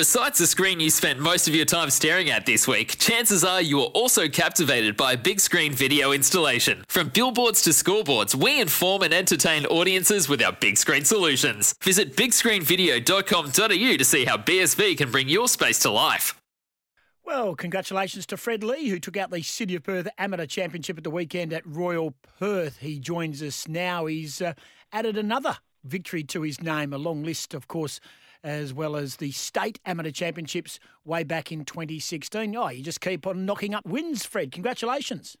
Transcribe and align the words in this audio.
Besides 0.00 0.38
the 0.38 0.46
screen 0.46 0.80
you 0.80 0.88
spent 0.88 1.18
most 1.18 1.46
of 1.46 1.54
your 1.54 1.66
time 1.66 1.90
staring 1.90 2.30
at 2.30 2.46
this 2.46 2.66
week, 2.66 2.96
chances 2.96 3.44
are 3.44 3.60
you 3.60 3.76
were 3.76 3.92
also 3.92 4.28
captivated 4.28 4.96
by 4.96 5.12
a 5.12 5.16
big 5.18 5.40
screen 5.40 5.74
video 5.74 6.12
installation. 6.12 6.86
From 6.88 7.10
billboards 7.10 7.60
to 7.64 7.70
scoreboards, 7.70 8.34
we 8.34 8.62
inform 8.62 9.02
and 9.02 9.12
entertain 9.12 9.66
audiences 9.66 10.26
with 10.26 10.42
our 10.42 10.52
big 10.52 10.78
screen 10.78 11.04
solutions. 11.04 11.74
Visit 11.82 12.16
bigscreenvideo.com.au 12.16 13.96
to 13.98 14.04
see 14.06 14.24
how 14.24 14.38
BSV 14.38 14.96
can 14.96 15.10
bring 15.10 15.28
your 15.28 15.48
space 15.48 15.78
to 15.80 15.90
life. 15.90 16.40
Well, 17.22 17.54
congratulations 17.54 18.24
to 18.28 18.38
Fred 18.38 18.64
Lee, 18.64 18.88
who 18.88 18.98
took 19.00 19.18
out 19.18 19.30
the 19.30 19.42
City 19.42 19.74
of 19.74 19.82
Perth 19.82 20.08
Amateur 20.16 20.46
Championship 20.46 20.96
at 20.96 21.04
the 21.04 21.10
weekend 21.10 21.52
at 21.52 21.66
Royal 21.66 22.14
Perth. 22.38 22.78
He 22.78 22.98
joins 22.98 23.42
us 23.42 23.68
now. 23.68 24.06
He's 24.06 24.40
uh, 24.40 24.54
added 24.94 25.18
another 25.18 25.58
victory 25.84 26.24
to 26.24 26.40
his 26.40 26.62
name, 26.62 26.94
a 26.94 26.98
long 26.98 27.22
list, 27.22 27.52
of 27.52 27.68
course, 27.68 28.00
as 28.42 28.72
well 28.72 28.96
as 28.96 29.16
the 29.16 29.30
State 29.32 29.78
Amateur 29.84 30.10
Championships 30.10 30.78
way 31.04 31.24
back 31.24 31.52
in 31.52 31.64
2016. 31.64 32.56
Oh, 32.56 32.68
you 32.68 32.82
just 32.82 33.00
keep 33.00 33.26
on 33.26 33.44
knocking 33.44 33.74
up 33.74 33.86
wins, 33.86 34.24
Fred. 34.24 34.52
Congratulations. 34.52 35.36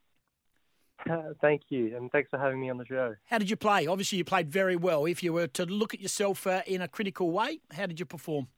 Uh, 1.08 1.32
thank 1.40 1.62
you, 1.70 1.96
and 1.96 2.12
thanks 2.12 2.28
for 2.28 2.38
having 2.38 2.60
me 2.60 2.68
on 2.68 2.76
the 2.76 2.84
show. 2.84 3.14
How 3.24 3.38
did 3.38 3.48
you 3.48 3.56
play? 3.56 3.86
Obviously, 3.86 4.18
you 4.18 4.24
played 4.24 4.50
very 4.50 4.76
well. 4.76 5.06
If 5.06 5.22
you 5.22 5.32
were 5.32 5.46
to 5.46 5.64
look 5.64 5.94
at 5.94 6.00
yourself 6.00 6.46
uh, 6.46 6.62
in 6.66 6.82
a 6.82 6.88
critical 6.88 7.30
way, 7.30 7.60
how 7.72 7.86
did 7.86 7.98
you 7.98 8.04
perform? 8.04 8.48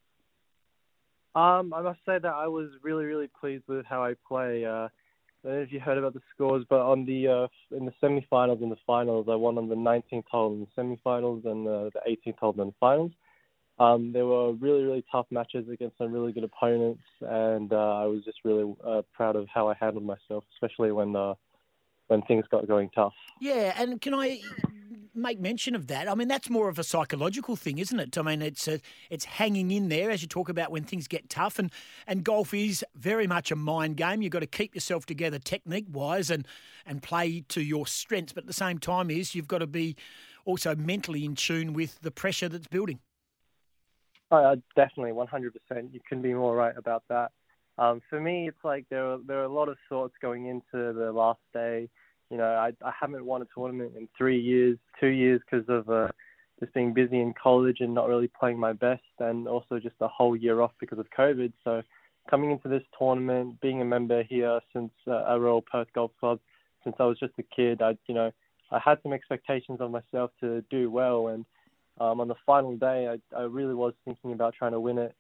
Um, 1.35 1.73
I 1.73 1.83
must 1.83 2.01
say 2.05 2.19
that 2.19 2.35
I 2.35 2.49
was 2.49 2.71
really, 2.83 3.05
really 3.05 3.29
pleased 3.41 3.65
with 3.69 3.87
how 3.87 4.05
I 4.05 4.15
play. 4.27 4.65
Uh, 4.65 4.89
I 5.45 5.49
don't 5.49 5.57
know 5.57 5.63
if 5.63 5.73
you 5.73 5.81
heard 5.81 5.99
about 5.99 6.15
the 6.15 6.21
scores, 6.35 6.65
but 6.69 6.81
on 6.81 7.05
the 7.05 7.29
uh, 7.29 7.77
in 7.77 7.87
the 7.87 7.93
semi-finals 8.01 8.59
and 8.61 8.71
the 8.71 8.77
finals, 8.87 9.27
I 9.31 9.35
won 9.35 9.57
on 9.57 9.69
the 9.69 9.75
19th 9.75 10.27
hole 10.31 10.53
in 10.53 10.61
the 10.61 10.67
semi-finals 10.77 11.43
and 11.45 11.67
uh, 11.67 11.91
the 11.95 12.01
18th 12.09 12.39
hole 12.39 12.55
in 12.59 12.67
the 12.69 12.75
finals. 12.79 13.13
Um, 13.83 14.13
there 14.13 14.27
were 14.27 14.53
really, 14.53 14.85
really 14.85 15.05
tough 15.11 15.27
matches 15.33 15.69
against 15.69 15.99
some 15.99 16.13
really 16.13 16.31
good 16.31 16.45
opponents, 16.45 17.03
and 17.21 17.73
uh, 17.73 18.03
I 18.03 18.05
was 18.07 18.23
just 18.25 18.39
really 18.45 18.73
uh, 18.87 19.03
proud 19.13 19.35
of 19.35 19.49
how 19.53 19.69
I 19.69 19.75
handled 19.75 20.05
myself, 20.05 20.45
especially 20.55 20.93
when 20.93 21.17
uh, 21.17 21.35
when 22.07 22.23
things 22.23 22.45
got 22.49 22.69
going 22.69 22.91
tough. 22.95 23.15
Yeah, 23.41 23.75
and 23.77 24.01
can 24.01 24.15
I 24.15 24.41
make 25.17 25.41
mention 25.41 25.75
of 25.75 25.89
that. 25.89 26.09
I 26.09 26.15
mean, 26.15 26.29
that's 26.29 26.49
more 26.49 26.69
of 26.69 26.79
a 26.79 26.85
psychological 26.85 27.57
thing, 27.57 27.79
isn't 27.79 27.99
it? 27.99 28.17
I 28.17 28.23
mean, 28.23 28.41
it's 28.41 28.69
a, 28.69 28.81
it's 29.11 29.25
hanging 29.25 29.71
in 29.73 29.89
there 29.89 30.11
as 30.11 30.23
you 30.23 30.29
talk 30.29 30.49
about 30.49 30.71
when 30.71 30.85
things 30.85 31.09
get 31.09 31.29
tough, 31.29 31.59
and 31.59 31.73
and 32.07 32.23
golf 32.23 32.55
is 32.55 32.85
very 32.95 33.27
much 33.27 33.51
a 33.51 33.57
mind 33.57 33.97
game. 33.97 34.23
You've 34.23 34.33
got 34.33 34.41
to 34.41 34.47
keep 34.47 34.77
yourself 34.77 35.07
together 35.07 35.41
technique 35.41 35.87
wise 35.91 36.31
and 36.31 36.47
and 36.87 37.03
play 37.03 37.45
to 37.49 37.61
your 37.61 37.89
strengths, 37.89 38.33
but 38.33 38.45
at 38.45 38.47
the 38.47 38.53
same 38.53 38.79
time 38.79 39.11
is 39.11 39.35
you've 39.35 39.49
got 39.49 39.59
to 39.59 39.67
be 39.67 39.97
also 40.45 40.77
mentally 40.77 41.25
in 41.25 41.35
tune 41.35 41.73
with 41.73 42.01
the 42.03 42.13
pressure 42.13 42.49
that's 42.49 42.69
building. 42.69 43.01
Uh, 44.33 44.57
definitely, 44.75 45.13
100%. 45.13 45.93
You 45.93 46.01
couldn't 46.09 46.23
be 46.23 46.35
more 46.35 46.57
right 46.57 46.75
about 46.77 47.05
that. 47.09 47.31
Um, 47.79 48.01
for 48.11 48.21
me, 48.21 48.49
it's 48.49 48.65
like 48.65 48.87
there 48.91 49.13
are, 49.13 49.19
there 49.27 49.41
are 49.41 49.45
a 49.45 49.53
lot 49.53 49.69
of 49.69 49.77
thoughts 49.89 50.15
going 50.21 50.47
into 50.47 50.93
the 50.93 51.13
last 51.13 51.41
day 51.53 51.89
you 52.33 52.39
know, 52.39 52.45
I, 52.47 52.73
I 52.83 52.93
haven't 52.99 53.27
won 53.27 53.43
a 53.43 53.47
tournament 53.55 53.93
in 53.95 54.09
three 54.17 54.41
years, 54.41 54.79
two 54.99 55.09
years 55.09 55.43
because 55.45 55.69
of 55.69 55.91
uh, 55.91 56.09
just 56.61 56.73
being 56.73 56.95
busy 56.95 57.21
in 57.21 57.35
college 57.35 57.77
and 57.81 57.93
not 57.93 58.09
really 58.09 58.31
playing 58.41 58.59
my 58.59 58.73
best, 58.73 59.03
and 59.19 59.47
also 59.47 59.79
just 59.79 59.97
a 60.01 60.09
whole 60.09 60.35
year 60.35 60.63
off 60.63 60.73
because 60.81 60.99
of 60.99 61.07
COVID. 61.17 61.53
So 61.63 61.83
coming 62.31 62.51
into 62.51 62.69
this 62.69 62.85
tournament, 62.99 63.61
being 63.61 63.83
a 63.83 63.85
member 63.85 64.23
here 64.23 64.61
since 64.73 64.93
uh, 65.07 65.39
Royal 65.39 65.61
Perth 65.61 65.89
Golf 65.95 66.11
Club, 66.19 66.41
since 66.85 66.97
I 66.99 67.05
was 67.05 67.19
just 67.19 67.35
a 67.39 67.43
kid, 67.43 67.83
I 67.83 67.99
you 68.07 68.15
know 68.15 68.33
I 68.71 68.81
had 68.83 68.97
some 69.03 69.13
expectations 69.13 69.83
of 69.83 69.91
myself 69.91 70.31
to 70.41 70.65
do 70.71 70.91
well, 70.91 71.29
and 71.29 71.45
um, 71.99 72.21
on 72.21 72.29
the 72.29 72.35
final 72.47 72.77
day, 72.77 73.09
I, 73.09 73.37
I 73.37 73.43
really 73.43 73.75
was 73.75 73.95
thinking 74.05 74.33
about 74.33 74.55
trying 74.55 74.73
to 74.73 74.81
win 74.81 74.99
it, 74.99 75.15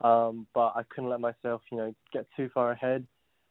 um, 0.00 0.46
but 0.54 0.72
I 0.76 0.82
couldn't 0.88 1.10
let 1.10 1.20
myself 1.20 1.62
you 1.70 1.78
know 1.78 1.94
get 2.12 2.26
too 2.36 2.50
far 2.52 2.72
ahead 2.72 3.06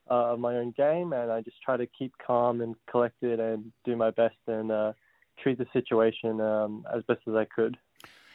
uh, 0.09 0.33
of 0.33 0.39
my 0.39 0.55
own 0.55 0.73
game, 0.75 1.13
and 1.13 1.31
I 1.31 1.41
just 1.41 1.61
try 1.61 1.77
to 1.77 1.87
keep 1.87 2.13
calm 2.25 2.61
and 2.61 2.75
collected 2.89 3.39
and 3.39 3.71
do 3.85 3.95
my 3.95 4.11
best 4.11 4.37
and 4.47 4.71
uh, 4.71 4.93
treat 5.41 5.57
the 5.57 5.67
situation 5.73 6.39
um, 6.41 6.85
as 6.93 7.03
best 7.03 7.21
as 7.27 7.35
I 7.35 7.45
could. 7.45 7.77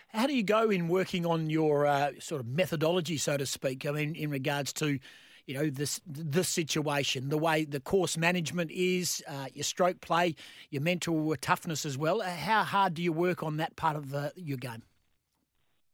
How 0.09 0.27
do 0.27 0.35
you 0.35 0.43
go 0.43 0.69
in 0.69 0.89
working 0.89 1.25
on 1.25 1.49
your 1.49 1.87
uh, 1.87 2.11
sort 2.19 2.43
of 2.43 2.47
methodology, 2.47 3.17
so 3.17 3.39
to 3.39 3.47
speak? 3.47 3.87
I 3.87 3.93
mean, 3.93 4.15
in 4.15 4.29
regards 4.29 4.73
to 4.75 4.99
you 5.47 5.55
know 5.55 5.71
this 5.71 6.01
this 6.07 6.49
situation, 6.49 7.29
the 7.29 7.39
way 7.39 7.65
the 7.65 7.81
course 7.81 8.17
management 8.17 8.71
is, 8.71 9.23
uh, 9.29 9.47
your 9.53 9.65
stroke 9.65 10.01
play, 10.01 10.35
your 10.71 10.83
mental 10.83 11.35
toughness 11.41 11.85
as 11.85 11.99
well. 11.99 12.23
Uh, 12.23 12.31
how 12.31 12.63
hard 12.63 12.95
do 12.95 13.03
you 13.03 13.13
work 13.13 13.43
on 13.43 13.57
that 13.57 13.77
part 13.77 13.97
of 13.97 14.15
uh, 14.15 14.31
your 14.37 14.59
game? 14.59 14.83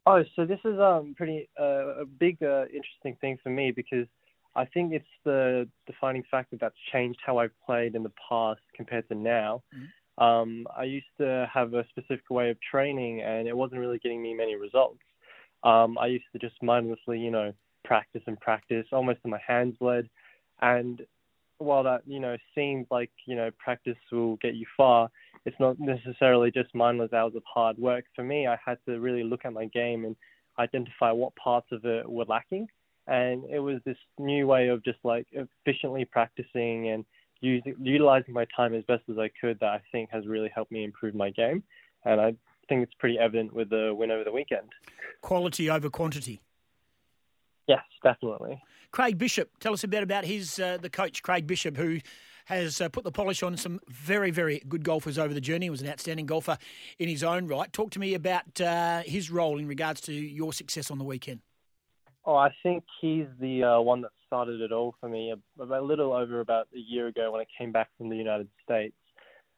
Oh, 0.07 0.23
so 0.37 0.47
this 0.47 0.61
is 0.65 0.79
um 0.81 1.15
pretty 1.17 1.49
uh, 1.59 2.03
a 2.03 2.05
big 2.05 2.43
uh, 2.43 2.65
interesting 2.67 3.17
thing 3.21 3.39
for 3.43 3.51
me 3.51 3.73
because 3.73 4.07
I 4.55 4.65
think 4.65 4.93
it's 4.93 5.05
the 5.25 5.69
defining 5.87 6.25
factor 6.31 6.57
that's 6.61 6.75
changed 6.93 7.21
how 7.25 7.39
I've 7.39 7.53
played 7.65 7.95
in 7.95 8.03
the 8.03 8.13
past 8.29 8.61
compared 8.75 9.09
to 9.09 9.15
now. 9.15 9.63
Mm-hmm. 9.75 10.25
Um, 10.25 10.67
I 10.77 10.85
used 10.85 11.07
to 11.19 11.49
have 11.53 11.75
a 11.75 11.87
specific 11.91 12.29
way 12.29 12.51
of 12.51 12.57
training, 12.61 13.21
and 13.23 13.47
it 13.47 13.57
wasn't 13.57 13.81
really 13.81 13.99
getting 13.99 14.21
me 14.21 14.35
many 14.35 14.57
results. 14.57 14.99
Um, 15.63 15.97
I 15.99 16.07
used 16.07 16.25
to 16.33 16.39
just 16.39 16.61
mindlessly, 16.63 17.21
you 17.21 17.31
know, 17.31 17.53
practice 17.85 18.23
and 18.27 18.39
practice, 18.41 18.87
almost 18.93 19.23
to 19.23 19.29
my 19.29 19.41
hands 19.47 19.77
bled. 19.79 20.09
And 20.61 21.03
while 21.59 21.83
that, 21.85 22.03
you 22.07 22.21
know, 22.21 22.37
seems 22.55 22.87
like, 22.91 23.11
you 23.27 23.37
know, 23.37 23.51
practice 23.59 23.97
will 24.13 24.37
get 24.37 24.55
you 24.55 24.67
far, 24.77 25.11
it's 25.45 25.59
not 25.59 25.79
necessarily 25.79 26.51
just 26.51 26.75
mindless 26.75 27.13
hours 27.13 27.35
of 27.35 27.43
hard 27.53 27.79
work. 27.79 28.05
For 28.15 28.23
me, 28.23 28.47
I 28.47 28.59
had 28.65 28.79
to 28.87 29.01
really 29.01 29.25
look 29.25 29.45
at 29.45 29.53
my 29.53 29.67
game 29.67 30.05
and 30.05 30.17
identify 30.59 31.13
what 31.13 31.35
parts 31.37 31.69
of 31.73 31.85
it 31.85 32.09
were 32.09 32.25
lacking 32.25 32.69
and 33.09 33.45
it 33.51 33.59
was 33.59 33.81
this 33.85 33.97
new 34.19 34.47
way 34.47 34.69
of 34.69 34.85
just 34.85 34.99
like 35.03 35.27
efficiently 35.33 36.05
practicing 36.05 36.91
and 36.91 37.05
using, 37.41 37.75
utilizing 37.81 38.35
my 38.35 38.47
time 38.55 38.75
as 38.75 38.85
best 38.85 39.03
as 39.11 39.19
I 39.19 39.31
could 39.41 39.59
that 39.61 39.71
I 39.71 39.81
think 39.91 40.11
has 40.13 40.27
really 40.27 40.51
helped 40.55 40.71
me 40.71 40.85
improve 40.85 41.15
my 41.15 41.31
game. 41.31 41.63
And 42.05 42.21
I 42.21 42.35
think 42.69 42.83
it's 42.83 42.95
pretty 42.99 43.19
evident 43.19 43.55
with 43.55 43.71
the 43.71 43.95
win 43.97 44.11
over 44.11 44.25
the 44.25 44.33
weekend. 44.33 44.69
Quality 45.23 45.71
over 45.71 45.89
quantity. 45.89 46.43
Yes, 47.69 47.83
definitely. 48.03 48.61
Craig 48.91 49.19
Bishop, 49.19 49.51
tell 49.61 49.75
us 49.75 49.85
a 49.85 49.89
bit 49.89 50.03
about 50.03 50.25
his 50.25 50.59
uh, 50.59 50.79
the 50.81 50.89
coach 50.89 51.23
Craig 51.23 51.47
Bishop, 51.47 51.77
who 51.77 52.01
has 52.47 52.81
uh, 52.81 52.89
put 52.89 53.05
the 53.05 53.13
polish 53.13 53.43
on 53.43 53.57
some 53.59 53.79
very 53.89 54.31
very 54.31 54.63
good 54.69 54.83
golfers 54.83 55.19
over 55.19 55.35
the 55.35 55.41
journey. 55.41 55.67
He 55.67 55.71
was 55.71 55.83
an 55.83 55.89
outstanding 55.89 56.25
golfer 56.25 56.57
in 56.99 57.09
his 57.09 57.23
own 57.23 57.47
right. 57.47 57.71
Talk 57.71 57.91
to 57.91 57.99
me 57.99 58.15
about 58.15 58.61
uh, 58.61 59.03
his 59.05 59.31
role 59.31 59.59
in 59.59 59.69
regards 59.69 60.01
to 60.03 60.13
your 60.15 60.55
success 60.55 60.91
on 60.91 60.99
the 60.99 61.05
weekend. 61.05 61.41
Oh, 62.25 62.37
I 62.37 62.55
think 62.63 62.85
he's 63.01 63.27
the 63.41 63.65
uh, 63.65 63.81
one 63.81 64.01
that 64.03 64.11
started 64.27 64.61
it 64.61 64.73
all 64.73 64.95
for 65.01 65.09
me. 65.09 65.33
A, 65.33 65.63
a, 65.63 65.81
little 65.81 66.13
over 66.13 66.41
about 66.41 66.69
a 66.75 66.79
year 66.79 67.07
ago 67.07 67.31
when 67.33 67.41
I 67.41 67.47
came 67.57 67.73
back 67.73 67.89
from 67.97 68.09
the 68.11 68.17
United 68.17 68.49
States, 68.63 68.97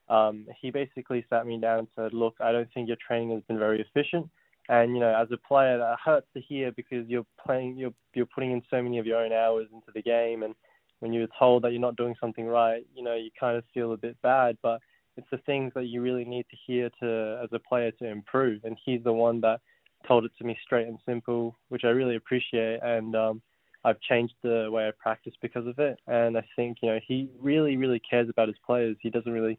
um, 0.09 0.47
he 0.61 0.71
basically 0.71 1.25
sat 1.31 1.47
me 1.47 1.59
down 1.61 1.81
and 1.81 1.89
said, 1.97 2.13
"Look, 2.13 2.37
I 2.41 2.51
don't 2.51 2.69
think 2.75 2.89
your 2.89 2.97
training 2.97 3.31
has 3.31 3.43
been 3.49 3.59
very 3.59 3.81
efficient, 3.81 4.29
and 4.71 4.95
you 4.95 5.01
know, 5.01 5.15
as 5.15 5.29
a 5.31 5.37
player, 5.37 5.77
that 5.77 5.99
hurts 6.03 6.29
to 6.35 6.41
hear 6.41 6.73
because 6.73 7.07
you're 7.09 7.27
playing, 7.45 7.77
you're 7.77 7.93
you're 8.15 8.27
putting 8.27 8.53
in 8.53 8.63
so 8.71 8.83
many 8.83 8.99
of 8.99 9.07
your 9.07 9.23
own 9.23 9.33
hours 9.33 9.67
into 9.73 9.93
the 9.95 10.03
game, 10.03 10.43
and 10.43 10.55
when 11.01 11.13
you're 11.13 11.29
told 11.39 11.63
that 11.63 11.73
you're 11.73 11.81
not 11.81 11.97
doing 11.97 12.15
something 12.21 12.47
right, 12.47 12.87
you 12.95 13.03
know, 13.03 13.15
you 13.15 13.31
kind 13.39 13.57
of 13.59 13.65
feel 13.75 13.93
a 13.93 13.99
bit 13.99 14.17
bad, 14.23 14.57
but." 14.63 14.81
It's 15.17 15.27
the 15.33 15.39
things 15.39 15.73
that 15.75 15.87
you 15.87 16.01
really 16.01 16.25
need 16.25 16.47
to 16.51 16.57
hear 16.67 16.89
to 17.01 17.41
as 17.43 17.51
a 17.53 17.59
player 17.59 17.91
to 17.91 18.07
improve, 18.07 18.65
and 18.65 18.79
he's 18.87 19.03
the 19.03 19.13
one 19.13 19.41
that 19.43 19.61
told 20.07 20.25
it 20.25 20.33
to 20.39 20.45
me 20.45 20.57
straight 20.63 20.87
and 20.87 20.99
simple, 21.07 21.57
which 21.69 21.85
I 21.85 21.89
really 21.89 22.17
appreciate. 22.17 22.81
And 22.83 23.15
um, 23.15 23.43
I've 23.85 24.01
changed 24.01 24.35
the 24.43 24.69
way 24.71 24.87
I 24.87 24.93
practice 24.99 25.35
because 25.41 25.67
of 25.67 25.79
it. 25.79 25.99
And 26.07 26.37
I 26.37 26.45
think 26.57 26.79
you 26.83 26.91
know 26.91 27.01
he 27.07 27.29
really, 27.39 27.77
really 27.77 28.01
cares 28.01 28.29
about 28.29 28.49
his 28.49 28.59
players. 28.65 28.97
He 29.01 29.11
doesn't 29.11 29.33
really 29.33 29.59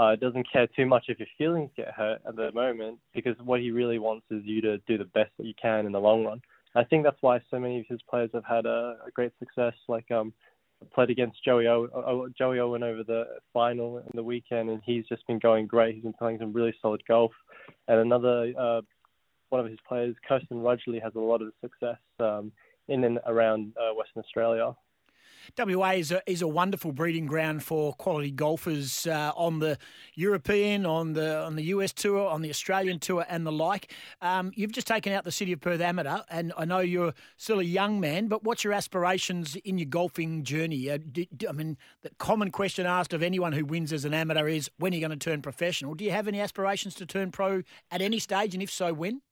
uh, 0.00 0.16
doesn't 0.16 0.50
care 0.50 0.66
too 0.74 0.86
much 0.86 1.04
if 1.08 1.18
your 1.18 1.28
feelings 1.36 1.70
get 1.76 1.88
hurt 1.88 2.22
at 2.26 2.34
the 2.34 2.50
moment 2.52 2.98
because 3.14 3.36
what 3.44 3.60
he 3.60 3.70
really 3.70 3.98
wants 3.98 4.24
is 4.30 4.40
you 4.44 4.62
to 4.62 4.78
do 4.88 4.96
the 4.96 5.04
best 5.04 5.30
that 5.36 5.44
you 5.44 5.52
can 5.60 5.84
in 5.84 5.92
the 5.92 6.00
long 6.00 6.24
run. 6.24 6.40
I 6.74 6.84
think 6.84 7.04
that's 7.04 7.20
why 7.20 7.40
so 7.50 7.58
many 7.58 7.80
of 7.80 7.86
his 7.86 8.00
players 8.08 8.30
have 8.32 8.46
had 8.46 8.64
a, 8.64 8.96
a 9.06 9.10
great 9.12 9.32
success. 9.38 9.74
Like 9.88 10.10
um, 10.10 10.32
played 10.94 11.10
against 11.10 11.44
Joey 11.44 11.66
Owen, 11.66 12.32
Joey 12.38 12.60
Owen 12.60 12.82
over 12.82 13.04
the 13.04 13.24
final 13.52 13.98
in 13.98 14.10
the 14.14 14.22
weekend, 14.22 14.70
and 14.70 14.80
he's 14.86 15.06
just 15.06 15.26
been 15.26 15.38
going 15.38 15.66
great. 15.66 15.96
He's 15.96 16.04
been 16.04 16.14
playing 16.14 16.38
some 16.38 16.54
really 16.54 16.74
solid 16.80 17.02
golf. 17.06 17.32
And 17.86 18.00
another 18.00 18.54
uh, 18.58 18.80
one 19.50 19.60
of 19.60 19.66
his 19.66 19.78
players, 19.86 20.16
Kirsten 20.26 20.62
Rudgeley, 20.62 21.02
has 21.02 21.14
a 21.14 21.20
lot 21.20 21.42
of 21.42 21.52
success 21.60 21.98
um, 22.20 22.52
in 22.88 23.04
and 23.04 23.18
around 23.26 23.74
uh, 23.78 23.92
Western 23.92 24.22
Australia. 24.22 24.74
WA 25.58 25.90
is 25.90 26.12
a, 26.12 26.22
is 26.30 26.42
a 26.42 26.48
wonderful 26.48 26.92
breeding 26.92 27.26
ground 27.26 27.62
for 27.62 27.92
quality 27.94 28.30
golfers 28.30 29.06
uh, 29.06 29.32
on 29.36 29.58
the 29.58 29.78
European, 30.14 30.86
on 30.86 31.12
the 31.12 31.38
on 31.38 31.56
the 31.56 31.64
US 31.64 31.92
tour, 31.92 32.28
on 32.28 32.42
the 32.42 32.50
Australian 32.50 32.98
tour, 32.98 33.24
and 33.28 33.46
the 33.46 33.52
like. 33.52 33.92
Um, 34.20 34.52
you've 34.54 34.72
just 34.72 34.86
taken 34.86 35.12
out 35.12 35.24
the 35.24 35.32
City 35.32 35.52
of 35.52 35.60
Perth 35.60 35.80
Amateur, 35.80 36.20
and 36.30 36.52
I 36.56 36.64
know 36.64 36.80
you're 36.80 37.14
still 37.36 37.60
a 37.60 37.64
young 37.64 38.00
man, 38.00 38.28
but 38.28 38.44
what's 38.44 38.64
your 38.64 38.72
aspirations 38.72 39.56
in 39.56 39.78
your 39.78 39.86
golfing 39.86 40.44
journey? 40.44 40.90
Uh, 40.90 40.98
do, 41.10 41.24
do, 41.36 41.48
I 41.48 41.52
mean, 41.52 41.76
the 42.02 42.10
common 42.18 42.50
question 42.50 42.86
asked 42.86 43.12
of 43.12 43.22
anyone 43.22 43.52
who 43.52 43.64
wins 43.64 43.92
as 43.92 44.04
an 44.04 44.14
amateur 44.14 44.48
is, 44.48 44.70
when 44.78 44.92
are 44.92 44.96
you 44.96 45.06
going 45.06 45.18
to 45.18 45.30
turn 45.30 45.42
professional? 45.42 45.94
Do 45.94 46.04
you 46.04 46.10
have 46.10 46.28
any 46.28 46.40
aspirations 46.40 46.94
to 46.96 47.06
turn 47.06 47.30
pro 47.30 47.62
at 47.90 48.02
any 48.02 48.18
stage, 48.18 48.54
and 48.54 48.62
if 48.62 48.70
so, 48.70 48.92
when? 48.92 49.22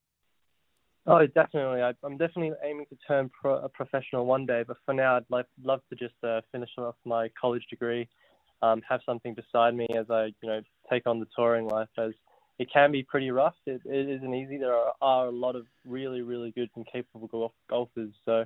Oh, 1.08 1.26
definitely. 1.26 1.81
I, 1.81 1.94
am 2.05 2.19
definitely 2.19 2.52
aiming 2.62 2.84
to 2.90 2.96
turn 3.06 3.31
pro, 3.31 3.56
a 3.56 3.69
professional 3.69 4.26
one 4.26 4.44
day, 4.44 4.62
but 4.66 4.76
for 4.84 4.93
now, 4.93 5.16
I'd 5.16 5.25
like, 5.31 5.46
love 5.64 5.81
to 5.88 5.96
just 5.96 6.14
uh, 6.22 6.43
finish 6.52 6.69
off 6.76 6.96
my 7.06 7.31
college 7.40 7.64
degree, 7.70 8.06
um, 8.60 8.82
have 8.87 9.00
something 9.06 9.34
beside 9.34 9.75
me 9.75 9.87
as 9.99 10.05
I, 10.10 10.26
you 10.43 10.49
know, 10.49 10.60
take 10.90 11.06
on 11.06 11.19
the 11.19 11.26
touring 11.34 11.66
life. 11.66 11.88
As 11.96 12.12
it 12.58 12.69
can 12.72 12.93
be 12.93 13.02
pretty 13.02 13.31
rough. 13.31 13.55
It, 13.66 13.81
it 13.87 14.08
isn't 14.08 14.34
easy. 14.34 14.58
There 14.58 14.75
are, 14.75 14.93
are 15.00 15.26
a 15.28 15.31
lot 15.31 15.56
of 15.56 15.64
really, 15.87 16.22
really 16.22 16.50
good 16.50 16.69
and 16.76 16.87
capable 16.93 17.28
golf, 17.28 17.52
golfers. 17.70 18.11
So 18.25 18.44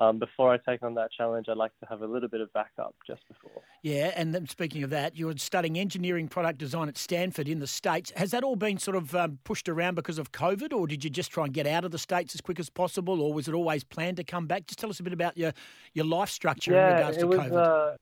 um, 0.00 0.18
before 0.18 0.50
I 0.50 0.56
take 0.56 0.82
on 0.82 0.94
that 0.94 1.10
challenge, 1.12 1.46
I'd 1.50 1.58
like 1.58 1.78
to 1.80 1.86
have 1.86 2.00
a 2.00 2.06
little 2.06 2.28
bit 2.28 2.40
of 2.40 2.50
backup 2.54 2.94
just 3.06 3.20
before. 3.28 3.62
Yeah, 3.82 4.12
and 4.16 4.34
then 4.34 4.48
speaking 4.48 4.82
of 4.82 4.88
that, 4.90 5.14
you're 5.14 5.36
studying 5.36 5.78
engineering 5.78 6.26
product 6.26 6.58
design 6.58 6.88
at 6.88 6.96
Stanford 6.96 7.48
in 7.48 7.58
the 7.58 7.66
States. 7.66 8.10
Has 8.16 8.30
that 8.30 8.42
all 8.42 8.56
been 8.56 8.78
sort 8.78 8.96
of 8.96 9.14
um, 9.14 9.38
pushed 9.44 9.68
around 9.68 9.96
because 9.96 10.18
of 10.18 10.32
COVID, 10.32 10.72
or 10.72 10.86
did 10.86 11.04
you 11.04 11.10
just 11.10 11.30
try 11.30 11.44
and 11.44 11.52
get 11.52 11.66
out 11.66 11.84
of 11.84 11.90
the 11.90 11.98
States 11.98 12.34
as 12.34 12.40
quick 12.40 12.58
as 12.58 12.70
possible, 12.70 13.20
or 13.20 13.34
was 13.34 13.46
it 13.46 13.52
always 13.52 13.84
planned 13.84 14.16
to 14.16 14.24
come 14.24 14.46
back? 14.46 14.66
Just 14.66 14.78
tell 14.78 14.88
us 14.88 15.00
a 15.00 15.02
bit 15.02 15.12
about 15.12 15.36
your, 15.36 15.52
your 15.92 16.06
life 16.06 16.30
structure 16.30 16.72
yeah, 16.72 16.88
in 16.88 16.96
regards 16.96 17.16
it 17.18 17.20
to 17.20 17.26
was, 17.26 17.38
COVID. 17.38 17.92
Uh, 17.92 17.96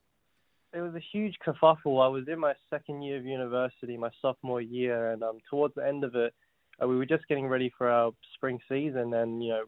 it 0.72 0.80
was 0.80 0.94
a 0.94 1.02
huge 1.12 1.34
kerfuffle. 1.44 2.04
I 2.04 2.08
was 2.08 2.28
in 2.28 2.38
my 2.38 2.54
second 2.70 3.02
year 3.02 3.16
of 3.16 3.26
university, 3.26 3.96
my 3.96 4.10
sophomore 4.22 4.60
year, 4.60 5.10
and 5.10 5.24
um, 5.24 5.38
towards 5.50 5.74
the 5.74 5.84
end 5.84 6.04
of 6.04 6.14
it, 6.14 6.32
uh, 6.80 6.86
we 6.86 6.96
were 6.96 7.06
just 7.06 7.26
getting 7.26 7.48
ready 7.48 7.72
for 7.76 7.90
our 7.90 8.12
spring 8.34 8.60
season, 8.68 9.14
and 9.14 9.42
you 9.42 9.48
know 9.50 9.64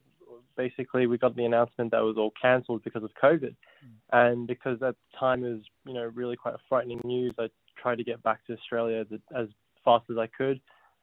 basically 0.57 1.07
we 1.07 1.19
got 1.19 1.37
the 1.37 1.45
announcement 1.45 1.91
that 1.93 2.03
was 2.03 2.17
all 2.17 2.33
cancelled 2.41 2.83
because 2.85 3.03
of 3.03 3.11
COVID, 3.23 3.55
mm. 3.55 3.91
and 4.13 4.47
because 4.47 4.83
at 4.83 4.95
the 4.95 5.19
time 5.19 5.45
it 5.45 5.51
was 5.51 5.63
you 5.87 5.95
know 5.95 6.11
really 6.15 6.37
quite 6.37 6.55
frightening 6.69 7.01
news. 7.05 7.33
I 7.39 7.49
tried 7.81 7.99
to 7.99 8.05
get 8.05 8.23
back 8.23 8.45
to 8.47 8.55
Australia 8.55 9.01
as, 9.01 9.19
as 9.37 9.49
fast 9.85 10.05
as 10.11 10.19
I 10.19 10.27
could. 10.27 10.61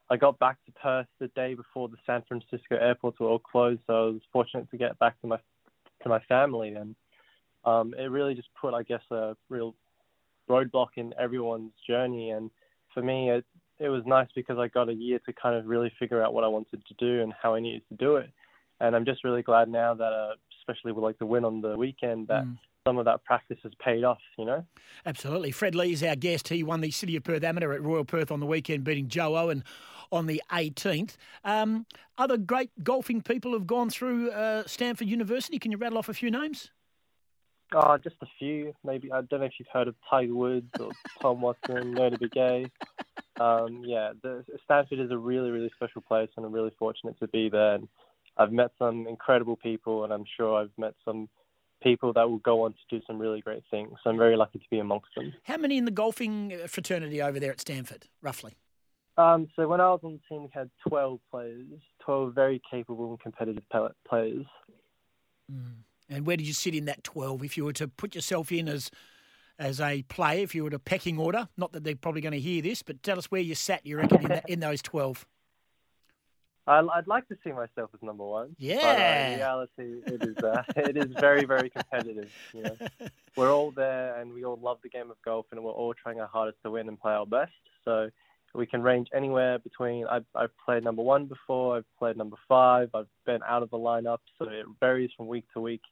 I 0.10 0.16
got 0.16 0.40
back 0.40 0.58
to 0.66 0.72
Perth 0.72 1.08
the 1.20 1.28
day 1.30 1.54
before 1.54 1.90
the 1.90 1.98
San 2.06 2.24
Francisco 2.28 2.78
airports 2.80 3.20
were 3.20 3.28
all 3.28 3.40
closed, 3.40 3.82
so 3.88 3.94
I 3.94 4.06
was 4.12 4.22
fortunate 4.32 4.70
to 4.72 4.78
get 4.78 4.98
back 5.00 5.20
to 5.22 5.28
my 5.28 5.38
to 6.04 6.10
my 6.10 6.20
family, 6.30 6.74
and 6.76 6.96
um, 7.66 7.94
it 7.98 8.12
really 8.12 8.36
just 8.36 8.50
put, 8.60 8.74
I 8.74 8.84
guess, 8.84 9.02
a 9.12 9.36
real 9.50 9.76
roadblock 10.50 10.90
in 10.96 11.14
everyone's 11.20 11.74
journey. 11.86 12.30
And 12.30 12.50
for 12.94 13.02
me, 13.02 13.32
it 13.32 13.46
it 13.80 13.90
was 13.90 14.04
nice 14.06 14.30
because 14.34 14.58
I 14.58 14.68
got 14.70 14.90
a 14.90 14.94
year 14.94 15.20
to 15.26 15.34
kind 15.34 15.56
of 15.56 15.66
really 15.66 15.92
figure 16.00 16.24
out 16.24 16.34
what 16.34 16.44
I 16.44 16.48
wanted 16.48 16.84
to 16.86 16.94
do 16.98 17.22
and 17.22 17.34
how 17.42 17.54
I 17.56 17.60
needed 17.60 17.84
to 17.90 17.96
do 17.96 18.16
it 18.16 18.30
and 18.80 18.96
I'm 18.96 19.06
just 19.06 19.24
really 19.24 19.42
glad 19.42 19.70
now 19.70 19.94
that, 19.94 20.04
uh, 20.04 20.34
especially 20.62 20.92
with 20.92 21.04
like 21.04 21.20
the 21.20 21.26
win 21.26 21.46
on 21.46 21.62
the 21.62 21.78
weekend, 21.78 22.28
that 22.28 22.44
mm. 22.44 22.58
some 22.88 22.98
of 22.98 23.06
that 23.06 23.24
practice 23.24 23.58
has 23.64 23.72
paid 23.84 24.04
off. 24.04 24.20
You 24.38 24.46
know. 24.46 24.66
Absolutely. 25.06 25.52
Fred 25.52 25.76
Lee 25.76 25.94
is 25.94 26.04
our 26.04 26.16
guest. 26.16 26.50
He 26.50 26.64
won 26.64 26.82
the 26.82 26.92
City 26.92 27.16
of 27.16 27.24
Perth 27.24 27.44
Amateur 27.44 27.74
at 27.74 27.82
Royal 27.82 28.06
Perth 28.06 28.32
on 28.32 28.40
the 28.40 28.46
weekend, 28.46 28.84
beating 28.84 29.08
Joe 29.08 29.38
Owen 29.38 29.64
on 30.12 30.26
the 30.26 30.42
18th. 30.52 31.18
Um, 31.44 31.86
other 32.18 32.38
great 32.38 32.72
golfing 32.84 33.22
people 33.22 33.54
have 33.54 33.68
gone 33.68 33.90
through 33.90 34.32
uh, 34.32 34.64
Stanford 34.66 35.08
University. 35.08 35.60
Can 35.60 35.72
you 35.72 35.78
rattle 35.78 35.98
off 35.98 36.10
a 36.10 36.14
few 36.14 36.32
names? 36.32 36.72
Oh, 37.74 37.98
just 37.98 38.16
a 38.22 38.28
few. 38.40 38.74
Maybe 38.86 39.12
I 39.12 39.22
don't 39.22 39.42
know 39.42 39.46
if 39.46 39.54
you've 39.60 39.68
heard 39.74 39.90
of 39.90 39.96
Tiger 40.10 40.34
Woods 40.34 40.72
or 40.80 40.92
Tom 41.22 41.42
Watson, 41.42 41.96
Notah 41.96 42.18
Begay. 42.18 42.70
Um, 43.42 43.84
yeah, 43.86 44.14
the, 44.24 44.46
Stanford 44.64 45.00
is 45.00 45.12
a 45.12 45.18
really, 45.18 45.52
really 45.52 45.72
special 45.76 46.02
place, 46.02 46.30
and 46.38 46.46
I'm 46.46 46.54
really 46.54 46.72
fortunate 46.80 47.20
to 47.20 47.28
be 47.28 47.50
there. 47.50 47.76
And 47.76 47.88
I've 48.38 48.52
met 48.52 48.72
some 48.78 49.08
incredible 49.08 49.56
people, 49.56 50.04
and 50.04 50.14
I'm 50.14 50.26
sure 50.38 50.62
I've 50.62 50.72
met 50.78 50.94
some 51.04 51.30
people 51.82 52.14
that 52.14 52.30
will 52.30 52.40
go 52.40 52.64
on 52.64 52.74
to 52.74 52.80
do 52.90 53.02
some 53.06 53.20
really 53.20 53.42
great 53.42 53.64
things. 53.70 53.92
So 54.04 54.10
I'm 54.10 54.18
very 54.18 54.36
lucky 54.36 54.60
to 54.60 54.66
be 54.70 54.80
amongst 54.80 55.10
them. 55.16 55.34
How 55.44 55.58
many 55.58 55.78
in 55.78 55.86
the 55.86 55.92
golfing 55.92 56.58
fraternity 56.68 57.22
over 57.22 57.40
there 57.40 57.52
at 57.52 57.62
Stanford, 57.62 58.08
roughly? 58.22 58.54
Um, 59.18 59.48
so 59.56 59.68
when 59.68 59.82
I 59.82 59.90
was 59.90 60.00
on 60.04 60.14
the 60.14 60.20
team, 60.30 60.44
we 60.44 60.50
had 60.54 60.70
12 60.88 61.20
players, 61.32 61.66
12 62.02 62.34
very 62.34 62.62
capable 62.70 63.10
and 63.10 63.20
competitive 63.20 63.64
players. 64.08 64.46
Mm. 65.52 65.78
And 66.10 66.26
where 66.26 66.38
did 66.38 66.48
you 66.48 66.54
sit 66.54 66.76
in 66.76 66.86
that 66.86 67.04
12? 67.04 67.44
If 67.44 67.58
you 67.58 67.66
were 67.66 67.74
to 67.74 67.88
put 67.88 68.16
yourself 68.16 68.52
in 68.52 68.68
as 68.68 68.92
as 69.60 69.82
a 69.82 70.04
player, 70.04 70.44
if 70.44 70.54
you 70.54 70.64
were 70.64 70.70
to 70.70 70.78
pecking 70.78 71.18
order, 71.18 71.48
not 71.58 71.72
that 71.72 71.84
they're 71.84 71.96
probably 71.96 72.22
going 72.22 72.34
to 72.34 72.40
hear 72.40 72.62
this, 72.62 72.84
but 72.84 73.02
tell 73.02 73.18
us 73.18 73.26
where 73.32 73.42
you 73.42 73.56
sat, 73.56 73.84
you 73.88 73.98
reckon, 73.98 74.22
in, 74.22 74.28
that, 74.28 74.48
in 74.48 74.60
those 74.60 74.84
12. 74.84 75.26
I'd 76.68 77.08
like 77.08 77.28
to 77.30 77.38
see 77.44 77.52
myself 77.52 77.92
as 77.94 78.02
number 78.02 78.26
one. 78.26 78.56
Yeah. 78.58 78.76
But, 78.82 79.00
uh, 79.00 79.32
in 79.32 79.38
reality, 79.38 80.02
it 80.06 80.24
is 80.24 80.38
uh, 80.44 80.64
it 80.76 80.98
is 80.98 81.16
very 81.20 81.46
very 81.46 81.70
competitive. 81.70 82.32
You 82.54 82.64
know, 82.64 82.78
we're 83.36 83.54
all 83.54 83.72
there 83.72 84.20
and 84.20 84.34
we 84.34 84.44
all 84.44 84.60
love 84.62 84.80
the 84.84 84.90
game 84.90 85.10
of 85.10 85.18
golf 85.24 85.46
and 85.52 85.64
we're 85.64 85.72
all 85.72 85.94
trying 85.94 86.20
our 86.20 86.28
hardest 86.28 86.58
to 86.64 86.72
win 86.72 86.88
and 86.88 87.00
play 87.00 87.14
our 87.14 87.26
best. 87.26 87.54
So 87.86 88.10
we 88.54 88.66
can 88.66 88.82
range 88.82 89.08
anywhere 89.16 89.60
between. 89.60 90.06
I've, 90.08 90.26
I've 90.36 90.58
played 90.66 90.84
number 90.84 91.02
one 91.02 91.26
before. 91.26 91.78
I've 91.78 91.98
played 92.00 92.18
number 92.18 92.38
five. 92.48 92.90
I've 92.94 93.08
been 93.26 93.42
out 93.48 93.64
of 93.64 93.70
the 93.70 93.78
lineup, 93.78 94.20
so 94.38 94.46
it 94.50 94.66
varies 94.80 95.12
from 95.16 95.28
week 95.28 95.46
to 95.54 95.62
week. 95.62 95.84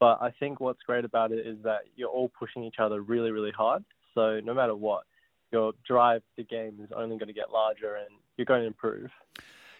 But 0.00 0.18
I 0.20 0.32
think 0.38 0.60
what's 0.60 0.82
great 0.82 1.04
about 1.04 1.32
it 1.32 1.46
is 1.46 1.56
that 1.64 1.82
you're 1.94 2.08
all 2.08 2.30
pushing 2.38 2.64
each 2.64 2.78
other 2.78 3.00
really 3.00 3.30
really 3.30 3.52
hard. 3.52 3.84
So 4.14 4.40
no 4.40 4.54
matter 4.54 4.74
what, 4.74 5.04
your 5.52 5.72
drive 5.86 6.22
to 6.36 6.42
game 6.42 6.78
is 6.82 6.90
only 6.94 7.16
going 7.18 7.28
to 7.28 7.34
get 7.34 7.52
larger 7.52 7.96
and 7.96 8.08
you're 8.36 8.46
going 8.46 8.62
to 8.62 8.66
improve. 8.66 9.10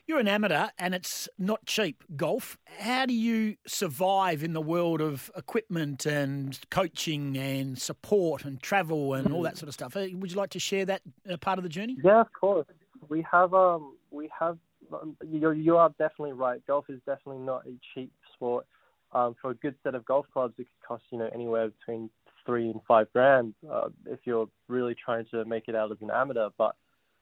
You're 0.09 0.21
an 0.21 0.29
amateur 0.29 0.69
and 0.79 0.95
it's 0.95 1.29
not 1.37 1.67
cheap 1.67 2.05
golf. 2.15 2.57
How 2.79 3.07
do 3.07 3.13
you 3.13 3.57
survive 3.67 4.45
in 4.45 4.53
the 4.53 4.61
world 4.61 5.01
of 5.01 5.33
equipment 5.37 6.07
and 6.07 6.57
coaching 6.71 7.37
and 7.37 7.77
support 7.77 8.45
and 8.45 8.63
travel 8.63 9.15
and 9.15 9.33
all 9.33 9.43
that 9.43 9.59
sort 9.59 9.67
of 9.67 9.75
stuff? 9.75 9.97
Uh, 9.97 10.07
would 10.13 10.31
you 10.31 10.37
like 10.37 10.51
to 10.51 10.61
share 10.61 10.85
that 10.85 11.03
uh, 11.29 11.37
part 11.39 11.59
of 11.59 11.65
the 11.65 11.69
journey? 11.69 11.97
Yeah, 12.05 12.21
of 12.21 12.29
course. 12.33 12.69
We 13.09 13.27
have 13.33 13.53
um 13.53 13.97
we 14.13 14.31
have 14.39 14.59
um, 14.93 15.17
you 15.29 15.51
you 15.51 15.77
are 15.77 15.89
definitely 15.99 16.35
right. 16.35 16.65
Golf 16.69 16.85
is 16.89 17.01
definitely 17.05 17.43
not 17.43 17.67
a 17.67 17.75
cheap 17.93 18.13
sport. 18.33 18.65
Um, 19.13 19.35
for 19.43 19.51
a 19.51 19.55
good 19.55 19.75
set 19.83 19.97
of 19.97 20.05
golf 20.05 20.27
clubs, 20.33 20.55
it 20.59 20.67
could 20.67 20.87
cost 20.87 21.03
you 21.11 21.19
know 21.19 21.29
anywhere 21.35 21.71
between 21.71 22.11
three 22.45 22.71
and 22.71 22.81
five 22.87 23.13
grand 23.13 23.55
uh, 23.69 23.89
if 24.07 24.21
you're 24.25 24.49
really 24.69 24.95
trying 24.95 25.25
to 25.33 25.45
make 25.47 25.65
it 25.67 25.75
out 25.75 25.91
as 25.91 25.99
an 26.01 26.11
amateur. 26.13 26.51
But 26.57 26.77